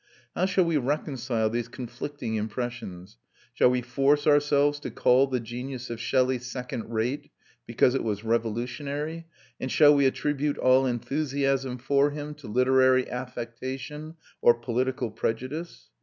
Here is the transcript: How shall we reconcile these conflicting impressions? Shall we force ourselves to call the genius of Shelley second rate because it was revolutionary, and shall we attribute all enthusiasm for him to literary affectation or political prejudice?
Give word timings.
How 0.33 0.47
shall 0.47 0.65
we 0.65 0.77
reconcile 0.77 1.51
these 1.51 1.67
conflicting 1.67 2.33
impressions? 2.33 3.17
Shall 3.53 3.69
we 3.69 3.83
force 3.83 4.25
ourselves 4.25 4.79
to 4.79 4.89
call 4.89 5.27
the 5.27 5.39
genius 5.39 5.91
of 5.91 5.99
Shelley 5.99 6.39
second 6.39 6.89
rate 6.89 7.29
because 7.67 7.93
it 7.93 8.03
was 8.03 8.23
revolutionary, 8.23 9.27
and 9.59 9.71
shall 9.71 9.93
we 9.93 10.07
attribute 10.07 10.57
all 10.57 10.87
enthusiasm 10.87 11.77
for 11.77 12.09
him 12.09 12.33
to 12.33 12.47
literary 12.47 13.11
affectation 13.11 14.15
or 14.41 14.55
political 14.55 15.11
prejudice? 15.11 15.91